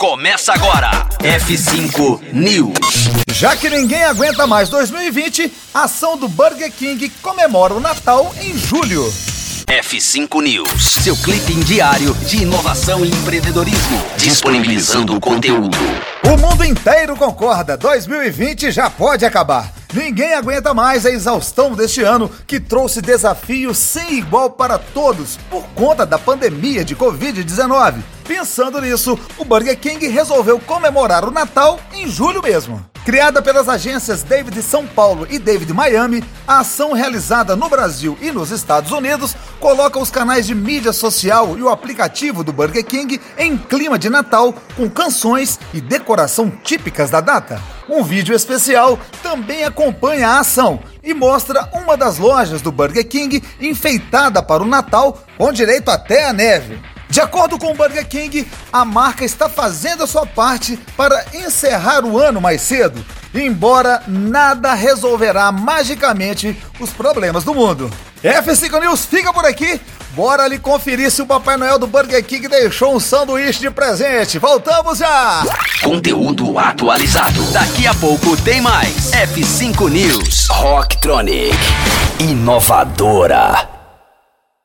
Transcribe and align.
Começa 0.00 0.54
agora. 0.54 1.06
F5 1.18 2.32
News. 2.32 3.10
Já 3.34 3.54
que 3.54 3.68
ninguém 3.68 4.02
aguenta 4.02 4.46
mais 4.46 4.70
2020, 4.70 5.52
a 5.74 5.82
ação 5.82 6.16
do 6.16 6.26
Burger 6.26 6.72
King 6.72 7.06
comemora 7.20 7.74
o 7.74 7.80
Natal 7.80 8.34
em 8.40 8.56
julho. 8.56 9.04
F5 9.66 10.42
News, 10.42 10.84
seu 11.04 11.14
clipe 11.18 11.52
diário 11.64 12.14
de 12.14 12.44
inovação 12.44 13.04
e 13.04 13.10
empreendedorismo, 13.10 14.02
disponibilizando 14.16 15.14
o 15.14 15.20
conteúdo. 15.20 15.76
O 16.24 16.38
mundo 16.38 16.64
inteiro 16.64 17.14
concorda, 17.14 17.76
2020 17.76 18.70
já 18.70 18.88
pode 18.88 19.26
acabar. 19.26 19.79
Ninguém 19.92 20.34
aguenta 20.34 20.72
mais 20.72 21.04
a 21.04 21.10
exaustão 21.10 21.72
deste 21.72 22.02
ano 22.02 22.30
que 22.46 22.60
trouxe 22.60 23.02
desafios 23.02 23.76
sem 23.76 24.18
igual 24.18 24.50
para 24.50 24.78
todos 24.78 25.36
por 25.50 25.64
conta 25.74 26.06
da 26.06 26.16
pandemia 26.16 26.84
de 26.84 26.94
Covid-19. 26.94 28.00
Pensando 28.24 28.80
nisso, 28.80 29.18
o 29.36 29.44
Burger 29.44 29.76
King 29.76 30.06
resolveu 30.06 30.60
comemorar 30.60 31.24
o 31.24 31.32
Natal 31.32 31.80
em 31.92 32.06
julho 32.06 32.40
mesmo. 32.40 32.84
Criada 33.10 33.42
pelas 33.42 33.68
agências 33.68 34.22
David 34.22 34.62
São 34.62 34.86
Paulo 34.86 35.26
e 35.28 35.36
David 35.36 35.72
Miami, 35.72 36.22
a 36.46 36.60
ação 36.60 36.92
realizada 36.92 37.56
no 37.56 37.68
Brasil 37.68 38.16
e 38.20 38.30
nos 38.30 38.52
Estados 38.52 38.92
Unidos 38.92 39.34
coloca 39.58 39.98
os 39.98 40.12
canais 40.12 40.46
de 40.46 40.54
mídia 40.54 40.92
social 40.92 41.58
e 41.58 41.62
o 41.64 41.68
aplicativo 41.68 42.44
do 42.44 42.52
Burger 42.52 42.84
King 42.84 43.20
em 43.36 43.56
clima 43.58 43.98
de 43.98 44.08
Natal 44.08 44.54
com 44.76 44.88
canções 44.88 45.58
e 45.74 45.80
decoração 45.80 46.52
típicas 46.62 47.10
da 47.10 47.20
data. 47.20 47.60
Um 47.88 48.04
vídeo 48.04 48.32
especial 48.32 48.96
também 49.24 49.64
acompanha 49.64 50.28
a 50.28 50.38
ação 50.38 50.78
e 51.02 51.12
mostra 51.12 51.68
uma 51.72 51.96
das 51.96 52.16
lojas 52.16 52.62
do 52.62 52.70
Burger 52.70 53.08
King 53.08 53.42
enfeitada 53.60 54.40
para 54.40 54.62
o 54.62 54.66
Natal 54.66 55.20
com 55.36 55.52
direito 55.52 55.90
até 55.90 56.26
a 56.26 56.32
neve. 56.32 56.78
De 57.10 57.20
acordo 57.20 57.58
com 57.58 57.72
o 57.72 57.74
Burger 57.74 58.06
King, 58.06 58.46
a 58.72 58.84
marca 58.84 59.24
está 59.24 59.48
fazendo 59.48 60.04
a 60.04 60.06
sua 60.06 60.24
parte 60.24 60.78
para 60.96 61.24
encerrar 61.34 62.04
o 62.04 62.16
ano 62.16 62.40
mais 62.40 62.62
cedo, 62.62 63.04
embora 63.34 64.00
nada 64.06 64.74
resolverá 64.74 65.50
magicamente 65.50 66.56
os 66.78 66.90
problemas 66.90 67.42
do 67.42 67.52
mundo. 67.52 67.90
F5 68.22 68.80
News 68.80 69.04
fica 69.04 69.32
por 69.32 69.44
aqui. 69.44 69.80
Bora 70.12 70.44
ali 70.44 70.58
conferir 70.58 71.10
se 71.10 71.22
o 71.22 71.26
Papai 71.26 71.56
Noel 71.56 71.78
do 71.78 71.86
Burger 71.86 72.24
King 72.24 72.46
deixou 72.48 72.94
um 72.94 73.00
sanduíche 73.00 73.60
de 73.60 73.70
presente. 73.70 74.38
Voltamos 74.38 74.98
já! 74.98 75.42
Conteúdo 75.82 76.58
atualizado. 76.58 77.42
Daqui 77.52 77.86
a 77.86 77.94
pouco 77.94 78.36
tem 78.42 78.60
mais. 78.60 79.10
F5 79.12 79.88
News. 79.88 80.48
Rocktronic. 80.48 81.56
Inovadora. 82.18 83.69